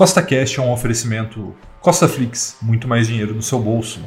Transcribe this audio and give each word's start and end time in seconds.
Costa 0.00 0.22
Cash 0.22 0.56
é 0.56 0.62
um 0.62 0.72
oferecimento 0.72 1.54
Costa 1.78 2.08
Flix, 2.08 2.56
muito 2.62 2.88
mais 2.88 3.06
dinheiro 3.06 3.34
no 3.34 3.42
seu 3.42 3.58
bolso. 3.60 4.00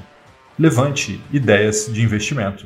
Levante 0.57 1.21
ideias 1.31 1.87
de 1.87 2.01
investimento. 2.01 2.65